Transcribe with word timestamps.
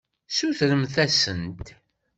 Sutremt-asent. 0.37 1.59